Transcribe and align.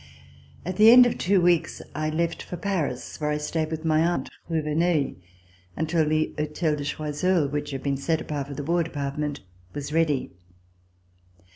AT 0.65 0.77
the 0.77 0.89
end 0.89 1.05
of 1.05 1.19
two 1.19 1.39
weeks 1.39 1.79
I 1.93 2.09
left 2.09 2.41
for 2.41 2.57
Paris 2.57 3.21
where 3.21 3.29
I 3.29 3.37
stayed 3.37 3.69
with 3.69 3.85
my 3.85 3.99
aunt, 3.99 4.31
Rue 4.49 4.59
de 4.59 4.63
Verneuil, 4.69 5.13
until 5.75 6.09
the 6.09 6.33
Hotel 6.39 6.75
de 6.75 6.83
Choiseul, 6.83 7.47
which 7.49 7.69
had 7.69 7.83
been 7.83 7.97
set 7.97 8.19
apart 8.19 8.47
for 8.47 8.55
the 8.55 8.63
War 8.63 8.81
Department, 8.81 9.41
was 9.73 9.93
ready. 9.93 10.31